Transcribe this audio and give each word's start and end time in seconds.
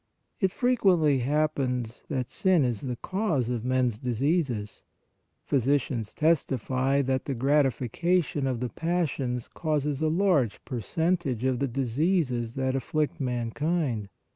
It 0.39 0.49
frequently 0.51 1.19
happens 1.19 2.05
that 2.09 2.31
sin 2.31 2.65
is 2.65 2.81
the 2.81 2.95
cause 2.95 3.49
of 3.49 3.63
men 3.63 3.85
s 3.85 3.99
diseases; 3.99 4.81
physicians 5.45 6.15
testify 6.15 7.03
that 7.03 7.25
the 7.25 7.35
gratification 7.35 8.47
of 8.47 8.61
the 8.61 8.69
passions 8.69 9.47
causes 9.47 10.01
a 10.01 10.09
large 10.09 10.65
percent 10.65 11.27
age 11.27 11.43
of 11.43 11.59
the 11.59 11.67
diseases 11.67 12.55
that 12.55 12.75
afflict 12.75 13.19
mankind. 13.21 14.09